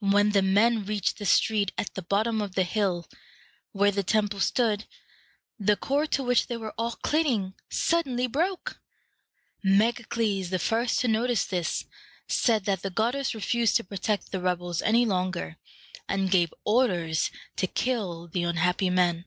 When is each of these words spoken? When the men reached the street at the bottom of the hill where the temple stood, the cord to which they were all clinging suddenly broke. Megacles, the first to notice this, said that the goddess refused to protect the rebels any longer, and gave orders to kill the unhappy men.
When 0.00 0.30
the 0.32 0.42
men 0.42 0.84
reached 0.84 1.18
the 1.18 1.24
street 1.24 1.70
at 1.78 1.94
the 1.94 2.02
bottom 2.02 2.40
of 2.42 2.56
the 2.56 2.64
hill 2.64 3.06
where 3.70 3.92
the 3.92 4.02
temple 4.02 4.40
stood, 4.40 4.84
the 5.60 5.76
cord 5.76 6.10
to 6.14 6.24
which 6.24 6.48
they 6.48 6.56
were 6.56 6.72
all 6.76 6.90
clinging 7.04 7.54
suddenly 7.70 8.26
broke. 8.26 8.80
Megacles, 9.64 10.50
the 10.50 10.58
first 10.58 10.98
to 11.02 11.06
notice 11.06 11.44
this, 11.44 11.84
said 12.26 12.64
that 12.64 12.82
the 12.82 12.90
goddess 12.90 13.32
refused 13.32 13.76
to 13.76 13.84
protect 13.84 14.32
the 14.32 14.40
rebels 14.40 14.82
any 14.82 15.06
longer, 15.06 15.56
and 16.08 16.32
gave 16.32 16.52
orders 16.64 17.30
to 17.54 17.68
kill 17.68 18.26
the 18.26 18.42
unhappy 18.42 18.90
men. 18.90 19.24